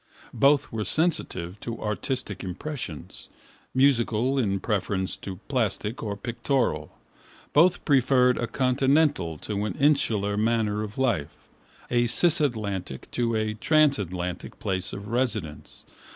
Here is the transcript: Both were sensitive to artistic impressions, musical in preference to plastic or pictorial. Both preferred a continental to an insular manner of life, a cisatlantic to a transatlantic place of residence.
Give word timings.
Both 0.33 0.71
were 0.71 0.83
sensitive 0.83 1.59
to 1.59 1.77
artistic 1.79 2.43
impressions, 2.43 3.29
musical 3.75 4.39
in 4.39 4.59
preference 4.59 5.15
to 5.17 5.35
plastic 5.47 6.01
or 6.01 6.17
pictorial. 6.17 6.97
Both 7.53 7.85
preferred 7.85 8.39
a 8.39 8.47
continental 8.47 9.37
to 9.37 9.63
an 9.65 9.73
insular 9.75 10.37
manner 10.37 10.81
of 10.81 10.97
life, 10.97 11.37
a 11.91 12.05
cisatlantic 12.05 13.11
to 13.11 13.35
a 13.35 13.53
transatlantic 13.53 14.57
place 14.57 14.91
of 14.91 15.07
residence. 15.09 15.85